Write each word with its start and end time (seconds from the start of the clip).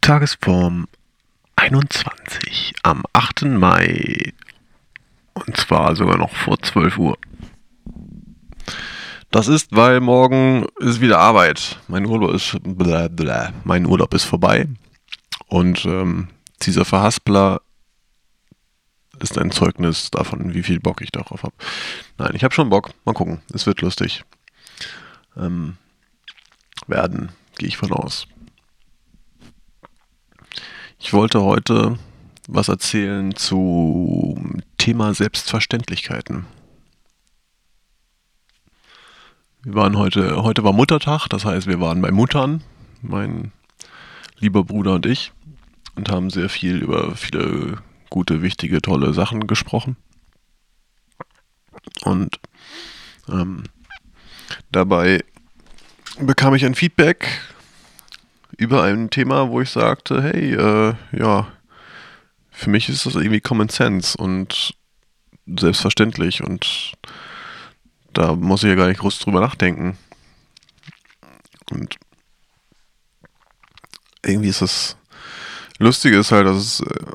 Tagesform 0.00 0.86
21 1.56 2.74
am 2.82 3.02
8. 3.12 3.42
Mai. 3.42 4.32
Und 5.34 5.56
zwar 5.56 5.96
sogar 5.96 6.18
noch 6.18 6.34
vor 6.34 6.60
12 6.60 6.98
Uhr. 6.98 7.18
Das 9.30 9.46
ist, 9.46 9.74
weil 9.76 10.00
morgen 10.00 10.66
ist 10.78 11.00
wieder 11.00 11.18
Arbeit. 11.18 11.78
Mein 11.86 12.04
Urlaub 12.06 12.34
ist, 12.34 12.56
bla 12.62 13.08
bla, 13.08 13.52
mein 13.64 13.86
Urlaub 13.86 14.12
ist 14.14 14.24
vorbei. 14.24 14.66
Und 15.46 15.84
ähm, 15.84 16.28
dieser 16.62 16.84
Verhaspler 16.84 17.60
ist 19.20 19.38
ein 19.38 19.50
Zeugnis 19.50 20.10
davon, 20.10 20.54
wie 20.54 20.62
viel 20.62 20.80
Bock 20.80 21.00
ich 21.00 21.12
darauf 21.12 21.42
habe. 21.42 21.54
Nein, 22.18 22.32
ich 22.34 22.42
habe 22.42 22.54
schon 22.54 22.70
Bock. 22.70 22.90
Mal 23.04 23.12
gucken. 23.12 23.40
Es 23.52 23.66
wird 23.66 23.82
lustig. 23.82 24.24
Ähm, 25.36 25.76
werden, 26.86 27.30
gehe 27.58 27.68
ich 27.68 27.76
von 27.76 27.92
aus. 27.92 28.26
Ich 31.02 31.14
wollte 31.14 31.40
heute 31.40 31.98
was 32.46 32.68
erzählen 32.68 33.34
zum 33.34 34.62
Thema 34.76 35.14
Selbstverständlichkeiten. 35.14 36.44
Wir 39.62 39.74
waren 39.74 39.96
heute, 39.96 40.42
heute 40.42 40.62
war 40.62 40.74
Muttertag, 40.74 41.26
das 41.28 41.46
heißt, 41.46 41.66
wir 41.66 41.80
waren 41.80 42.02
bei 42.02 42.10
Muttern, 42.10 42.62
mein 43.00 43.50
lieber 44.38 44.62
Bruder 44.62 44.94
und 44.94 45.06
ich, 45.06 45.32
und 45.96 46.10
haben 46.10 46.28
sehr 46.28 46.50
viel 46.50 46.82
über 46.82 47.16
viele 47.16 47.78
gute, 48.10 48.42
wichtige, 48.42 48.82
tolle 48.82 49.14
Sachen 49.14 49.46
gesprochen. 49.46 49.96
Und 52.02 52.38
ähm, 53.28 53.64
dabei 54.70 55.24
bekam 56.20 56.54
ich 56.54 56.64
ein 56.66 56.74
Feedback 56.74 57.40
über 58.56 58.82
ein 58.82 59.10
Thema, 59.10 59.50
wo 59.50 59.60
ich 59.60 59.70
sagte, 59.70 60.22
hey, 60.22 60.54
äh, 60.54 60.94
ja, 61.12 61.48
für 62.50 62.70
mich 62.70 62.88
ist 62.88 63.06
das 63.06 63.14
irgendwie 63.14 63.40
Common 63.40 63.68
Sense 63.68 64.16
und 64.16 64.74
selbstverständlich 65.46 66.42
und 66.42 66.92
da 68.12 68.34
muss 68.34 68.62
ich 68.62 68.68
ja 68.68 68.74
gar 68.74 68.88
nicht 68.88 69.00
groß 69.00 69.18
drüber 69.20 69.40
nachdenken. 69.40 69.96
Und 71.70 71.96
irgendwie 74.24 74.48
ist 74.48 74.62
das 74.62 74.96
Lustige 75.78 76.18
ist 76.18 76.30
halt, 76.30 76.46
dass 76.46 76.56
es 76.58 76.80
äh, 76.80 77.06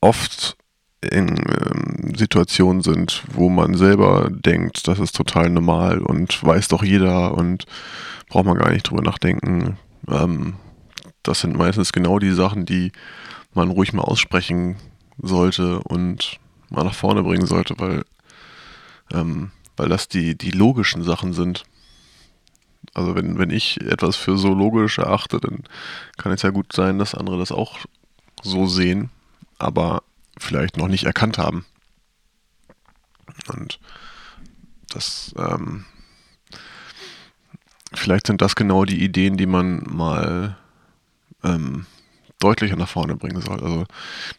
oft 0.00 0.56
in 1.02 1.28
ähm, 1.36 2.14
Situationen 2.16 2.82
sind, 2.82 3.22
wo 3.32 3.50
man 3.50 3.74
selber 3.74 4.28
denkt, 4.30 4.88
das 4.88 4.98
ist 4.98 5.14
total 5.14 5.50
normal 5.50 5.98
und 5.98 6.42
weiß 6.42 6.68
doch 6.68 6.82
jeder 6.82 7.34
und 7.34 7.66
braucht 8.28 8.46
man 8.46 8.56
gar 8.56 8.70
nicht 8.70 8.84
drüber 8.84 9.02
nachdenken. 9.02 9.76
Ähm, 10.08 10.54
das 11.22 11.40
sind 11.40 11.56
meistens 11.56 11.92
genau 11.92 12.18
die 12.18 12.32
Sachen, 12.32 12.66
die 12.66 12.92
man 13.54 13.70
ruhig 13.70 13.92
mal 13.92 14.02
aussprechen 14.02 14.76
sollte 15.18 15.80
und 15.80 16.38
mal 16.70 16.84
nach 16.84 16.94
vorne 16.94 17.22
bringen 17.22 17.46
sollte, 17.46 17.74
weil, 17.78 18.04
ähm, 19.12 19.52
weil 19.76 19.88
das 19.88 20.08
die, 20.08 20.36
die 20.36 20.50
logischen 20.50 21.02
Sachen 21.02 21.32
sind. 21.32 21.64
Also 22.94 23.14
wenn, 23.14 23.38
wenn 23.38 23.50
ich 23.50 23.80
etwas 23.80 24.16
für 24.16 24.36
so 24.36 24.52
logisch 24.52 24.98
erachte, 24.98 25.38
dann 25.38 25.64
kann 26.16 26.32
es 26.32 26.42
ja 26.42 26.50
gut 26.50 26.72
sein, 26.72 26.98
dass 26.98 27.14
andere 27.14 27.38
das 27.38 27.52
auch 27.52 27.78
so 28.42 28.66
sehen, 28.66 29.10
aber 29.58 30.02
vielleicht 30.38 30.76
noch 30.76 30.88
nicht 30.88 31.04
erkannt 31.04 31.38
haben. 31.38 31.64
Und 33.48 33.78
das, 34.88 35.32
ähm, 35.38 35.84
vielleicht 37.94 38.26
sind 38.26 38.42
das 38.42 38.54
genau 38.54 38.84
die 38.84 39.02
Ideen, 39.02 39.36
die 39.36 39.46
man 39.46 39.84
mal 39.88 40.56
ähm, 41.44 41.86
deutlicher 42.38 42.76
nach 42.76 42.88
vorne 42.88 43.16
bringen 43.16 43.40
soll. 43.40 43.60
Also 43.60 43.86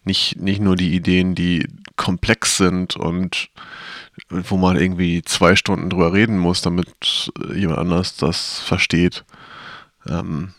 nicht, 0.04 0.38
nicht 0.40 0.62
nur 0.62 0.76
die 0.76 0.94
Ideen, 0.94 1.36
die 1.36 1.68
komplex 1.96 2.58
sind 2.58 2.96
und 2.96 3.50
wo 4.30 4.58
man 4.58 4.78
irgendwie 4.78 5.22
zwei 5.24 5.56
Stunden 5.56 5.90
drüber 5.90 6.14
reden 6.14 6.38
muss, 6.38 6.62
damit 6.62 7.32
jemand 7.54 7.80
anders 7.80 8.16
das 8.16 8.60
versteht. 8.60 9.26
Ähm, 10.08 10.54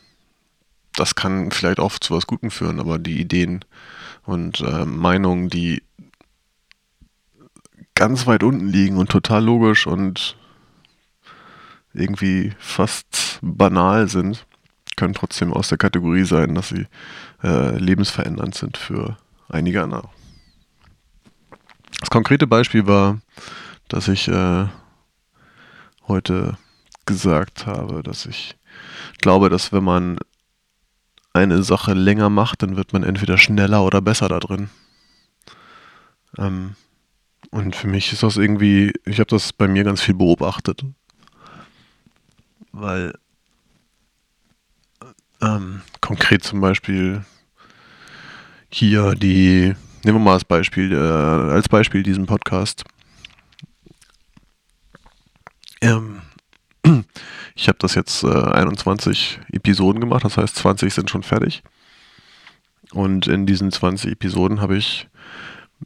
das 0.96 1.14
kann 1.14 1.50
vielleicht 1.50 1.80
oft 1.80 2.04
zu 2.04 2.14
was 2.14 2.26
Gutem 2.26 2.50
führen, 2.50 2.80
aber 2.80 2.98
die 2.98 3.20
Ideen 3.20 3.64
und 4.24 4.60
äh, 4.60 4.84
Meinungen, 4.84 5.50
die 5.50 5.82
ganz 7.94 8.26
weit 8.26 8.42
unten 8.42 8.68
liegen 8.68 8.96
und 8.96 9.10
total 9.10 9.44
logisch 9.44 9.86
und 9.86 10.36
irgendwie 11.94 12.52
fast 12.58 13.38
banal 13.42 14.08
sind, 14.08 14.46
können 14.96 15.14
trotzdem 15.14 15.52
aus 15.52 15.68
der 15.68 15.78
Kategorie 15.78 16.24
sein, 16.24 16.54
dass 16.54 16.68
sie 16.68 16.86
äh, 17.42 17.76
lebensverändernd 17.78 18.54
sind 18.54 18.76
für 18.76 19.16
einige 19.48 19.82
andere. 19.82 20.08
Das 22.00 22.10
konkrete 22.10 22.46
Beispiel 22.46 22.86
war, 22.86 23.20
dass 23.88 24.08
ich 24.08 24.28
äh, 24.28 24.66
heute 26.06 26.56
gesagt 27.06 27.66
habe, 27.66 28.02
dass 28.02 28.26
ich 28.26 28.56
glaube, 29.18 29.50
dass 29.50 29.72
wenn 29.72 29.84
man 29.84 30.18
eine 31.32 31.62
Sache 31.62 31.94
länger 31.94 32.30
macht, 32.30 32.62
dann 32.62 32.76
wird 32.76 32.92
man 32.92 33.02
entweder 33.02 33.38
schneller 33.38 33.84
oder 33.84 34.00
besser 34.00 34.28
da 34.28 34.38
drin. 34.38 34.70
Ähm, 36.38 36.76
und 37.50 37.76
für 37.76 37.88
mich 37.88 38.12
ist 38.12 38.22
das 38.22 38.36
irgendwie, 38.36 38.92
ich 39.04 39.18
habe 39.18 39.28
das 39.28 39.52
bei 39.52 39.68
mir 39.68 39.84
ganz 39.84 40.00
viel 40.00 40.14
beobachtet, 40.14 40.84
weil 42.74 43.12
ähm, 45.40 45.82
konkret 46.00 46.42
zum 46.42 46.60
Beispiel 46.60 47.24
hier 48.68 49.14
die, 49.14 49.74
nehmen 50.02 50.18
wir 50.18 50.24
mal 50.24 50.32
als 50.34 50.44
Beispiel, 50.44 50.92
äh, 50.92 50.96
als 50.96 51.68
Beispiel 51.68 52.02
diesen 52.02 52.26
Podcast. 52.26 52.84
Ähm, 55.80 56.22
ich 57.54 57.68
habe 57.68 57.78
das 57.78 57.94
jetzt 57.94 58.24
äh, 58.24 58.28
21 58.28 59.38
Episoden 59.52 60.00
gemacht, 60.00 60.24
das 60.24 60.36
heißt 60.36 60.56
20 60.56 60.92
sind 60.92 61.10
schon 61.10 61.22
fertig. 61.22 61.62
Und 62.92 63.28
in 63.28 63.46
diesen 63.46 63.70
20 63.70 64.12
Episoden 64.12 64.60
habe 64.60 64.76
ich 64.76 65.08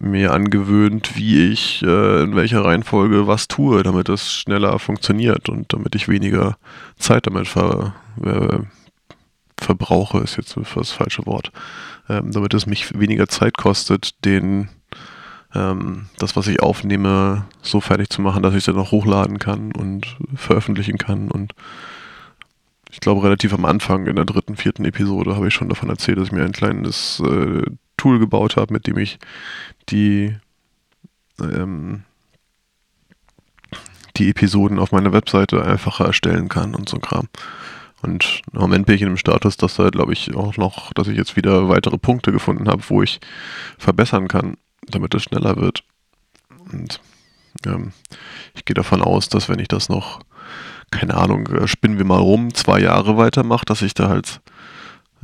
mir 0.00 0.32
angewöhnt, 0.32 1.16
wie 1.16 1.50
ich 1.50 1.82
äh, 1.82 2.22
in 2.22 2.36
welcher 2.36 2.64
Reihenfolge 2.64 3.26
was 3.26 3.48
tue, 3.48 3.82
damit 3.82 4.08
es 4.08 4.32
schneller 4.32 4.78
funktioniert 4.78 5.48
und 5.48 5.72
damit 5.72 5.94
ich 5.94 6.08
weniger 6.08 6.56
Zeit 6.98 7.26
damit 7.26 7.48
ver, 7.48 7.94
äh, 8.22 8.58
verbrauche, 9.60 10.18
ist 10.18 10.36
jetzt 10.36 10.56
das 10.74 10.90
falsche 10.92 11.26
Wort, 11.26 11.50
ähm, 12.08 12.30
damit 12.32 12.54
es 12.54 12.66
mich 12.66 12.98
weniger 12.98 13.28
Zeit 13.28 13.56
kostet, 13.56 14.24
den 14.24 14.68
ähm, 15.54 16.06
das, 16.18 16.36
was 16.36 16.46
ich 16.46 16.62
aufnehme, 16.62 17.46
so 17.62 17.80
fertig 17.80 18.10
zu 18.10 18.22
machen, 18.22 18.42
dass 18.42 18.52
ich 18.52 18.58
es 18.58 18.64
dann 18.66 18.76
noch 18.76 18.92
hochladen 18.92 19.38
kann 19.38 19.72
und 19.72 20.16
veröffentlichen 20.34 20.98
kann. 20.98 21.30
Und 21.30 21.54
ich 22.90 23.00
glaube, 23.00 23.22
relativ 23.22 23.52
am 23.54 23.64
Anfang 23.64 24.06
in 24.06 24.16
der 24.16 24.24
dritten, 24.24 24.56
vierten 24.56 24.84
Episode 24.84 25.34
habe 25.34 25.48
ich 25.48 25.54
schon 25.54 25.68
davon 25.68 25.88
erzählt, 25.88 26.18
dass 26.18 26.28
ich 26.28 26.32
mir 26.32 26.44
ein 26.44 26.52
kleines 26.52 27.20
äh, 27.20 27.62
Tool 27.98 28.18
gebaut 28.18 28.56
habe, 28.56 28.72
mit 28.72 28.86
dem 28.86 28.96
ich 28.96 29.18
die 29.90 30.34
ähm, 31.38 32.04
die 34.16 34.30
Episoden 34.30 34.78
auf 34.78 34.92
meiner 34.92 35.12
Webseite 35.12 35.64
einfacher 35.64 36.06
erstellen 36.06 36.48
kann 36.48 36.74
und 36.74 36.88
so 36.88 36.98
Kram. 36.98 37.28
Und 38.02 38.42
im 38.52 38.60
Moment 38.60 38.86
bin 38.86 38.94
ich 38.94 39.02
in 39.02 39.08
dem 39.08 39.16
Status, 39.16 39.56
dass 39.56 39.76
da, 39.76 39.90
glaube 39.90 40.12
ich, 40.12 40.34
auch 40.34 40.56
noch, 40.56 40.92
dass 40.92 41.08
ich 41.08 41.16
jetzt 41.16 41.36
wieder 41.36 41.68
weitere 41.68 41.98
Punkte 41.98 42.32
gefunden 42.32 42.68
habe, 42.68 42.82
wo 42.88 43.02
ich 43.02 43.20
verbessern 43.76 44.28
kann, 44.28 44.56
damit 44.86 45.14
es 45.14 45.24
schneller 45.24 45.56
wird. 45.56 45.82
Und 46.72 47.00
ähm, 47.66 47.92
ich 48.54 48.64
gehe 48.64 48.74
davon 48.74 49.02
aus, 49.02 49.28
dass 49.28 49.48
wenn 49.48 49.58
ich 49.58 49.68
das 49.68 49.88
noch, 49.88 50.20
keine 50.90 51.16
Ahnung, 51.16 51.46
äh, 51.48 51.66
spinnen 51.66 51.98
wir 51.98 52.04
mal 52.04 52.20
rum, 52.20 52.54
zwei 52.54 52.80
Jahre 52.80 53.16
weitermache, 53.16 53.64
dass 53.64 53.82
ich 53.82 53.94
da 53.94 54.08
halt 54.08 54.40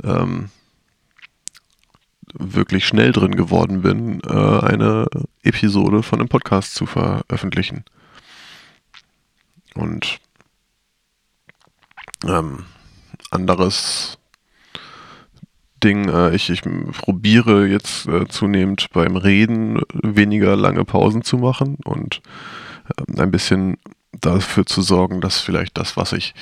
ähm, 0.03 0.49
wirklich 2.37 2.85
schnell 2.85 3.11
drin 3.11 3.35
geworden 3.35 3.81
bin, 3.81 4.21
äh, 4.21 4.29
eine 4.29 5.07
Episode 5.43 6.03
von 6.03 6.19
einem 6.19 6.29
Podcast 6.29 6.75
zu 6.75 6.85
veröffentlichen. 6.85 7.83
Und 9.75 10.19
ähm, 12.25 12.65
anderes 13.31 14.17
Ding, 15.83 16.09
äh, 16.09 16.33
ich, 16.35 16.49
ich 16.49 16.61
probiere 16.61 17.67
jetzt 17.67 18.07
äh, 18.07 18.27
zunehmend 18.27 18.87
beim 18.91 19.15
Reden 19.17 19.81
weniger 19.93 20.55
lange 20.55 20.85
Pausen 20.85 21.21
zu 21.21 21.37
machen 21.37 21.77
und 21.85 22.21
äh, 22.97 23.21
ein 23.21 23.31
bisschen 23.31 23.77
dafür 24.21 24.65
zu 24.65 24.81
sorgen, 24.81 25.21
dass 25.21 25.39
vielleicht 25.39 25.77
das, 25.77 25.97
was 25.97 26.13
ich 26.13 26.33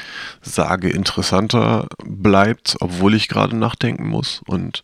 sage, 0.42 0.90
interessanter 0.90 1.88
bleibt, 2.04 2.76
obwohl 2.80 3.14
ich 3.14 3.28
gerade 3.28 3.56
nachdenken 3.56 4.08
muss 4.08 4.42
und 4.46 4.84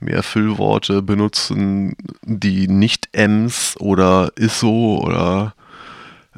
mehr 0.00 0.22
Füllworte 0.22 1.02
benutzen, 1.02 1.96
die 2.22 2.68
nicht 2.68 3.08
Ems 3.12 3.76
oder 3.78 4.32
ist 4.36 4.62
oder 4.62 5.54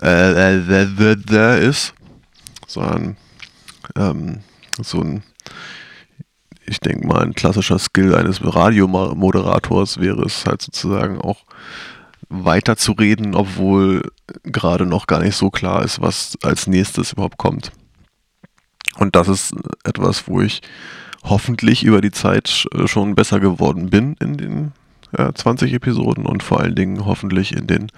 äh, 0.01 0.57
äh, 0.57 0.85
äh, 0.85 1.17
äh 1.31 1.67
ist, 1.67 1.95
sondern 2.67 3.17
ähm, 3.97 4.41
so 4.83 5.01
ein 5.01 5.23
ich 6.67 6.79
denke 6.79 7.05
mal, 7.05 7.23
ein 7.23 7.35
klassischer 7.35 7.81
Skill 7.81 8.15
eines 8.15 8.41
Radiomoderators 8.43 9.99
wäre 9.99 10.23
es 10.23 10.47
halt 10.47 10.63
sozusagen 10.63 11.21
auch 11.21 11.43
weiter 12.31 12.77
zu 12.77 12.93
reden, 12.93 13.35
obwohl 13.35 14.03
gerade 14.45 14.87
noch 14.87 15.07
gar 15.07 15.21
nicht 15.21 15.37
so 15.37 15.51
klar 15.51 15.85
ist, 15.85 16.01
was 16.01 16.39
als 16.43 16.67
nächstes 16.67 17.13
überhaupt 17.13 17.37
kommt. 17.37 17.73
Und 18.97 19.17
das 19.17 19.29
ist 19.29 19.55
etwas, 19.85 20.29
wo 20.29 20.41
ich 20.41 20.63
hoffentlich 21.23 21.85
über 21.85 22.01
die 22.01 22.13
Zeit 22.13 22.67
schon 22.87 23.15
besser 23.15 23.41
geworden 23.41 23.91
bin 23.91 24.15
in 24.21 24.37
den 24.37 24.73
äh, 25.13 25.33
20 25.33 25.73
Episoden 25.73 26.25
und 26.25 26.43
vor 26.43 26.61
allen 26.61 26.75
Dingen 26.75 27.05
hoffentlich 27.05 27.55
in 27.55 27.67
den 27.67 27.91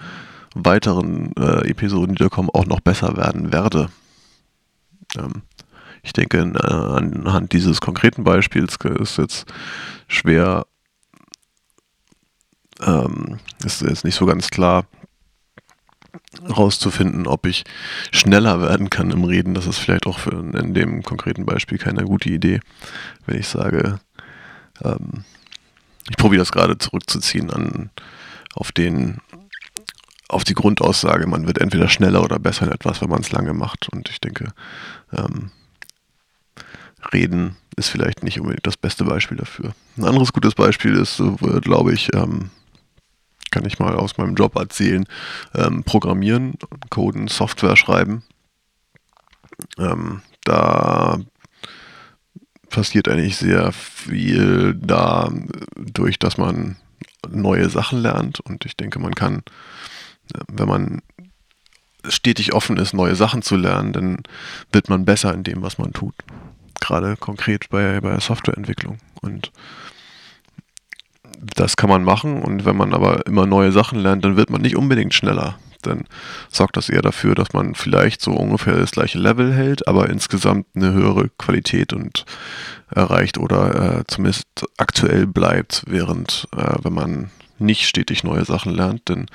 weiteren 0.54 1.32
äh, 1.36 1.68
Episoden, 1.68 2.14
die 2.14 2.22
da 2.22 2.28
kommen, 2.28 2.50
auch 2.52 2.66
noch 2.66 2.80
besser 2.80 3.16
werden 3.16 3.52
werde. 3.52 3.88
Ähm, 5.16 5.42
ich 6.02 6.12
denke, 6.12 6.38
äh, 6.38 6.74
anhand 6.74 7.52
dieses 7.52 7.80
konkreten 7.80 8.24
Beispiels 8.24 8.76
ist 8.98 9.18
jetzt 9.18 9.52
schwer, 10.08 10.66
ähm, 12.84 13.38
ist 13.64 13.82
jetzt 13.82 14.04
nicht 14.04 14.14
so 14.14 14.26
ganz 14.26 14.48
klar 14.48 14.84
rauszufinden, 16.48 17.26
ob 17.26 17.46
ich 17.46 17.64
schneller 18.10 18.60
werden 18.60 18.90
kann 18.90 19.10
im 19.10 19.24
Reden. 19.24 19.54
Das 19.54 19.66
ist 19.66 19.78
vielleicht 19.78 20.06
auch 20.06 20.18
für, 20.18 20.32
in 20.32 20.74
dem 20.74 21.02
konkreten 21.02 21.46
Beispiel 21.46 21.78
keine 21.78 22.04
gute 22.04 22.30
Idee, 22.30 22.60
wenn 23.26 23.38
ich 23.38 23.48
sage, 23.48 24.00
ähm, 24.82 25.24
ich 26.10 26.16
probiere 26.16 26.40
das 26.40 26.52
gerade 26.52 26.78
zurückzuziehen 26.78 27.50
an, 27.50 27.90
auf 28.54 28.72
den, 28.72 29.18
auf 30.28 30.44
die 30.44 30.54
Grundaussage, 30.54 31.26
man 31.26 31.46
wird 31.46 31.58
entweder 31.58 31.88
schneller 31.88 32.22
oder 32.22 32.38
besser 32.38 32.66
in 32.66 32.72
etwas, 32.72 33.00
wenn 33.00 33.10
man 33.10 33.20
es 33.20 33.32
lange 33.32 33.54
macht. 33.54 33.88
Und 33.90 34.08
ich 34.08 34.20
denke, 34.20 34.52
ähm, 35.12 35.50
Reden 37.12 37.56
ist 37.76 37.88
vielleicht 37.88 38.22
nicht 38.22 38.40
unbedingt 38.40 38.66
das 38.66 38.76
beste 38.76 39.04
Beispiel 39.04 39.36
dafür. 39.36 39.74
Ein 39.96 40.04
anderes 40.04 40.32
gutes 40.32 40.54
Beispiel 40.54 40.94
ist, 40.96 41.22
glaube 41.62 41.92
ich, 41.92 42.12
ähm, 42.14 42.50
kann 43.52 43.64
ich 43.64 43.78
mal 43.78 43.94
aus 43.94 44.18
meinem 44.18 44.34
Job 44.34 44.56
erzählen, 44.56 45.04
ähm, 45.54 45.84
Programmieren, 45.84 46.54
Coden, 46.90 47.28
Software 47.28 47.76
schreiben. 47.76 48.24
Ähm, 49.78 50.22
da 50.42 51.20
passiert 52.68 53.06
eigentlich 53.06 53.36
sehr 53.36 53.70
viel 53.70 54.74
dadurch, 54.74 56.18
dass 56.18 56.38
man 56.38 56.76
neue 57.30 57.68
Sachen 57.68 58.00
lernt 58.00 58.40
und 58.40 58.64
ich 58.64 58.76
denke, 58.76 58.98
man 58.98 59.14
kann, 59.14 59.42
wenn 60.48 60.66
man 60.66 61.02
stetig 62.08 62.52
offen 62.52 62.78
ist, 62.78 62.94
neue 62.94 63.14
Sachen 63.14 63.42
zu 63.42 63.56
lernen, 63.56 63.92
dann 63.92 64.22
wird 64.72 64.88
man 64.88 65.04
besser 65.04 65.32
in 65.32 65.44
dem, 65.44 65.62
was 65.62 65.78
man 65.78 65.92
tut. 65.92 66.14
Gerade 66.80 67.16
konkret 67.16 67.68
bei, 67.70 68.00
bei 68.00 68.18
Softwareentwicklung. 68.18 68.98
Und 69.20 69.52
das 71.38 71.76
kann 71.76 71.90
man 71.90 72.04
machen 72.04 72.42
und 72.42 72.64
wenn 72.64 72.76
man 72.76 72.94
aber 72.94 73.26
immer 73.26 73.46
neue 73.46 73.72
Sachen 73.72 73.98
lernt, 73.98 74.24
dann 74.24 74.36
wird 74.36 74.50
man 74.50 74.62
nicht 74.62 74.76
unbedingt 74.76 75.14
schneller. 75.14 75.58
Dann 75.82 76.04
sorgt 76.48 76.76
das 76.76 76.88
eher 76.88 77.02
dafür, 77.02 77.34
dass 77.34 77.52
man 77.52 77.74
vielleicht 77.74 78.20
so 78.20 78.32
ungefähr 78.32 78.76
das 78.76 78.92
gleiche 78.92 79.18
Level 79.18 79.52
hält, 79.52 79.88
aber 79.88 80.08
insgesamt 80.08 80.66
eine 80.74 80.92
höhere 80.92 81.28
Qualität 81.38 81.92
und 81.92 82.24
erreicht 82.88 83.38
oder 83.38 83.98
äh, 83.98 84.04
zumindest 84.06 84.46
aktuell 84.76 85.26
bleibt, 85.26 85.82
während 85.86 86.46
äh, 86.56 86.76
wenn 86.82 86.92
man 86.92 87.30
nicht 87.58 87.86
stetig 87.86 88.24
neue 88.24 88.44
Sachen 88.44 88.74
lernt, 88.74 89.02
dann 89.06 89.26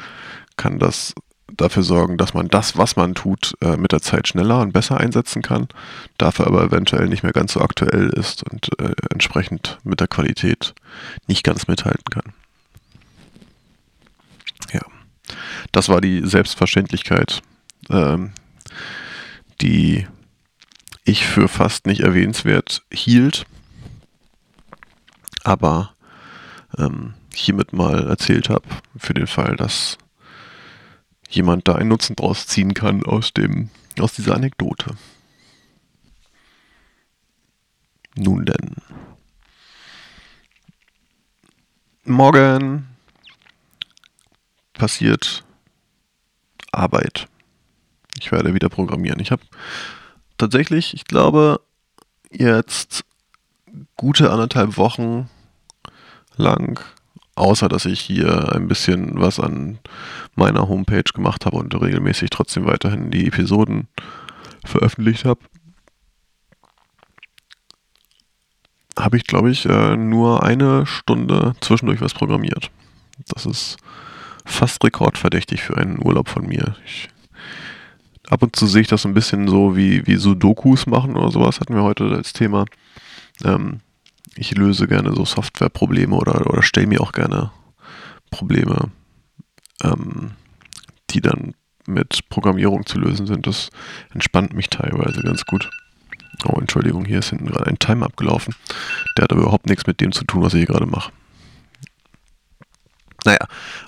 kann 0.55 0.79
das 0.79 1.13
dafür 1.57 1.83
sorgen, 1.83 2.17
dass 2.17 2.33
man 2.33 2.47
das, 2.47 2.77
was 2.77 2.95
man 2.95 3.15
tut, 3.15 3.55
äh, 3.61 3.77
mit 3.77 3.91
der 3.91 4.01
Zeit 4.01 4.27
schneller 4.27 4.61
und 4.61 4.73
besser 4.73 4.97
einsetzen 4.97 5.41
kann, 5.41 5.67
dafür 6.17 6.47
aber 6.47 6.63
eventuell 6.63 7.07
nicht 7.07 7.23
mehr 7.23 7.33
ganz 7.33 7.53
so 7.53 7.61
aktuell 7.61 8.09
ist 8.09 8.43
und 8.49 8.69
äh, 8.79 8.93
entsprechend 9.09 9.79
mit 9.83 9.99
der 9.99 10.07
Qualität 10.07 10.73
nicht 11.27 11.43
ganz 11.43 11.67
mithalten 11.67 12.05
kann. 12.09 12.33
Ja. 14.71 14.81
Das 15.71 15.89
war 15.89 16.01
die 16.01 16.25
Selbstverständlichkeit, 16.25 17.41
ähm, 17.89 18.31
die 19.61 20.07
ich 21.03 21.25
für 21.25 21.47
fast 21.47 21.87
nicht 21.87 22.01
erwähnenswert 22.01 22.83
hielt, 22.91 23.45
aber 25.43 25.93
ähm, 26.77 27.13
hiermit 27.33 27.71
mal 27.71 28.07
erzählt 28.07 28.49
habe, 28.49 28.67
für 28.97 29.13
den 29.13 29.27
Fall, 29.27 29.55
dass 29.55 29.97
jemand 31.29 31.67
da 31.67 31.75
einen 31.75 31.89
Nutzen 31.89 32.15
draus 32.15 32.47
ziehen 32.47 32.73
kann 32.73 33.03
aus 33.05 33.33
dem, 33.33 33.69
aus 33.99 34.13
dieser 34.13 34.35
Anekdote. 34.35 34.95
Nun 38.15 38.45
denn. 38.45 38.75
Morgen 42.03 42.87
passiert 44.73 45.43
Arbeit. 46.71 47.27
Ich 48.19 48.31
werde 48.31 48.53
wieder 48.53 48.69
programmieren. 48.69 49.19
Ich 49.19 49.31
habe 49.31 49.43
tatsächlich, 50.37 50.93
ich 50.93 51.05
glaube, 51.05 51.61
jetzt 52.31 53.03
gute 53.95 54.31
anderthalb 54.31 54.77
Wochen 54.77 55.29
lang, 56.35 56.83
außer 57.37 57.69
dass 57.69 57.85
ich 57.85 57.99
hier 57.99 58.53
ein 58.53 58.67
bisschen 58.67 59.19
was 59.19 59.39
an 59.39 59.79
meiner 60.35 60.67
Homepage 60.67 61.03
gemacht 61.13 61.45
habe 61.45 61.57
und 61.57 61.79
regelmäßig 61.79 62.29
trotzdem 62.29 62.65
weiterhin 62.65 63.11
die 63.11 63.27
Episoden 63.27 63.87
veröffentlicht 64.65 65.25
habe, 65.25 65.39
habe 68.97 69.17
ich, 69.17 69.25
glaube 69.25 69.51
ich, 69.51 69.65
äh, 69.65 69.95
nur 69.95 70.43
eine 70.43 70.85
Stunde 70.85 71.53
zwischendurch 71.61 72.01
was 72.01 72.15
programmiert. 72.15 72.71
Das 73.27 73.45
ist 73.45 73.77
fast 74.43 74.83
rekordverdächtig 74.83 75.61
für 75.61 75.77
einen 75.77 76.03
Urlaub 76.03 76.29
von 76.29 76.47
mir. 76.47 76.75
Ich, 76.85 77.09
ab 78.27 78.41
und 78.41 78.55
zu 78.55 78.65
sehe 78.65 78.81
ich 78.81 78.87
das 78.87 79.05
ein 79.05 79.13
bisschen 79.13 79.47
so 79.47 79.75
wie, 79.75 80.07
wie 80.07 80.15
Sudokus 80.15 80.87
machen 80.87 81.15
oder 81.15 81.29
sowas, 81.29 81.59
hatten 81.59 81.75
wir 81.75 81.83
heute 81.83 82.05
als 82.05 82.33
Thema. 82.33 82.65
Ähm, 83.43 83.81
ich 84.37 84.55
löse 84.55 84.87
gerne 84.87 85.13
so 85.13 85.25
Softwareprobleme 85.25 86.15
oder, 86.15 86.47
oder 86.47 86.61
stelle 86.61 86.87
mir 86.87 87.01
auch 87.01 87.11
gerne 87.11 87.51
Probleme, 88.29 88.91
ähm, 89.83 90.31
die 91.09 91.21
dann 91.21 91.53
mit 91.87 92.27
Programmierung 92.29 92.85
zu 92.85 92.99
lösen 92.99 93.25
sind. 93.25 93.47
Das 93.47 93.69
entspannt 94.13 94.53
mich 94.53 94.69
teilweise 94.69 95.21
ganz 95.21 95.45
gut. 95.45 95.69
Oh, 96.45 96.59
Entschuldigung, 96.59 97.05
hier 97.05 97.19
ist 97.19 97.29
hinten 97.29 97.47
gerade 97.47 97.67
ein 97.67 97.79
Timer 97.79 98.05
abgelaufen. 98.05 98.53
Der 99.17 99.23
hat 99.23 99.31
aber 99.31 99.41
überhaupt 99.41 99.67
nichts 99.67 99.87
mit 99.87 100.01
dem 100.01 100.11
zu 100.11 100.23
tun, 100.23 100.43
was 100.43 100.53
ich 100.53 100.59
hier 100.59 100.67
gerade 100.67 100.85
mache. 100.85 101.11
Naja, 103.25 103.39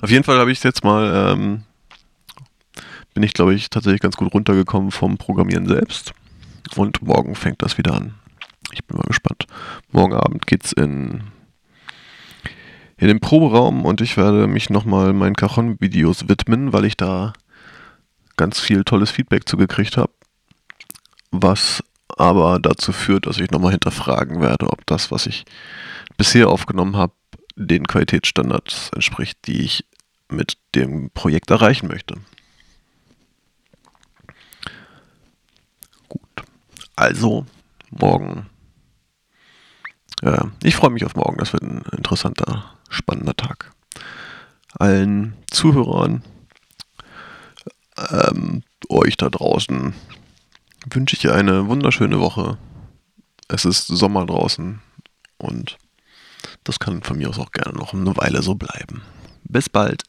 auf 0.01 0.10
jeden 0.10 0.24
Fall 0.24 0.39
habe 0.39 0.51
ich 0.51 0.63
jetzt 0.63 0.84
mal, 0.84 1.34
ähm, 1.34 1.63
bin 3.13 3.24
ich 3.24 3.34
glaube 3.34 3.53
ich 3.53 3.70
tatsächlich 3.70 4.01
ganz 4.01 4.18
gut 4.18 4.34
runtergekommen 4.34 4.91
vom 4.91 5.18
Programmieren 5.18 5.68
selbst. 5.68 6.13
Und 6.75 7.01
morgen 7.01 7.36
fängt 7.36 7.62
das 7.62 7.77
wieder 7.77 7.94
an. 7.94 8.15
Ich 8.72 8.86
bin 8.86 8.98
mal 8.98 9.08
gespannt. 9.08 9.46
Morgen 9.92 10.14
Abend 10.14 10.48
geht's 10.48 10.72
in 10.72 11.24
in 13.00 13.08
den 13.08 13.22
Proberaum 13.22 13.86
und 13.86 14.02
ich 14.02 14.18
werde 14.18 14.48
mich 14.48 14.70
nochmal 14.70 15.14
meinen 15.14 15.36
Cajon-Videos 15.36 16.28
widmen, 16.28 16.74
weil 16.74 16.84
ich 16.84 16.98
da 16.98 17.32
ganz 18.36 18.60
viel 18.60 18.84
tolles 18.84 19.10
Feedback 19.10 19.48
zugekriegt 19.48 19.96
habe. 19.96 20.12
Was 21.32 21.82
aber 22.18 22.60
dazu 22.60 22.92
führt, 22.92 23.26
dass 23.26 23.40
ich 23.40 23.52
nochmal 23.52 23.72
hinterfragen 23.72 24.42
werde, 24.42 24.70
ob 24.70 24.86
das, 24.86 25.12
was 25.12 25.28
ich 25.28 25.46
bisher 26.18 26.50
aufgenommen 26.50 26.98
habe, 26.98 27.14
den 27.56 27.88
Qualitätsstandards 27.88 28.92
entspricht, 28.94 29.38
die 29.48 29.62
ich 29.62 29.86
mit 30.30 30.58
dem 30.76 31.10
Projekt 31.12 31.50
erreichen 31.52 31.88
möchte. 31.88 32.16
Gut. 36.10 36.44
Also, 36.96 37.46
morgen. 37.92 38.48
Äh, 40.22 40.46
ich 40.64 40.76
freue 40.76 40.92
mich 40.92 41.06
auf 41.06 41.16
morgen. 41.16 41.38
Das 41.38 41.54
wird 41.54 41.64
ein 41.64 41.84
interessanter, 41.96 42.74
spannender 42.90 43.36
Tag. 43.36 43.72
Allen 44.78 45.34
Zuhörern, 45.50 46.24
ähm, 48.12 48.64
euch 48.90 49.18
da 49.18 49.30
draußen, 49.30 49.94
wünsche 50.90 51.16
ich 51.16 51.30
eine 51.30 51.68
wunderschöne 51.68 52.20
Woche. 52.20 52.58
Es 53.48 53.66
ist 53.66 53.88
Sommer 53.88 54.26
draußen 54.26 54.82
und 55.38 55.78
das 56.64 56.80
kann 56.80 57.02
von 57.02 57.18
mir 57.18 57.30
aus 57.30 57.40
auch 57.40 57.52
gerne 57.52 57.78
noch 57.78 57.94
eine 57.94 58.16
Weile 58.16 58.42
so 58.42 58.56
bleiben. 58.56 59.02
Bis 59.44 59.70
bald. 59.70 60.04